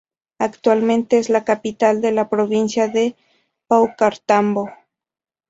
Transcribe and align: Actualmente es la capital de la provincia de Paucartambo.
Actualmente 0.39 1.19
es 1.19 1.29
la 1.29 1.45
capital 1.45 2.01
de 2.01 2.11
la 2.11 2.27
provincia 2.27 2.87
de 2.87 3.15
Paucartambo. 3.67 4.67